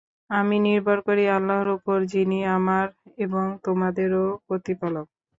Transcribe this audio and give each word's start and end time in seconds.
আমি 0.31 0.55
নির্ভর 0.65 0.97
করি 1.07 1.23
আল্লাহর 1.37 1.69
উপর, 1.77 1.97
যিনি 2.13 2.39
আমার 2.55 2.85
এবং 3.17 3.45
তোমাদেরও 3.65 4.23
প্রতিপালক। 4.47 5.07